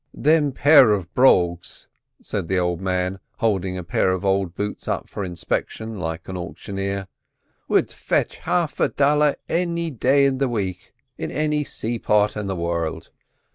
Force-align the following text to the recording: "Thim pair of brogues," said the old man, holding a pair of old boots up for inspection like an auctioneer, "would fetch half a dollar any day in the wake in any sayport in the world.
"Thim 0.19 0.51
pair 0.51 0.93
of 0.93 1.13
brogues," 1.13 1.87
said 2.23 2.47
the 2.47 2.57
old 2.57 2.81
man, 2.81 3.19
holding 3.37 3.77
a 3.77 3.83
pair 3.83 4.09
of 4.09 4.25
old 4.25 4.55
boots 4.55 4.87
up 4.87 5.07
for 5.07 5.23
inspection 5.23 5.99
like 5.99 6.27
an 6.27 6.35
auctioneer, 6.35 7.07
"would 7.67 7.91
fetch 7.91 8.37
half 8.37 8.79
a 8.79 8.89
dollar 8.89 9.35
any 9.47 9.91
day 9.91 10.25
in 10.25 10.39
the 10.39 10.49
wake 10.49 10.95
in 11.19 11.29
any 11.29 11.63
sayport 11.63 12.35
in 12.35 12.47
the 12.47 12.55
world. 12.55 13.11